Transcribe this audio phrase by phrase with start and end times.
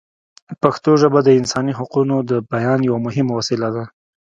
[0.61, 3.83] پښتو ژبه د انساني حقونو د بیان یوه مهمه وسیله ده.